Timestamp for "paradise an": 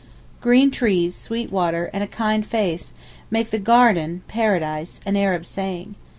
4.27-5.15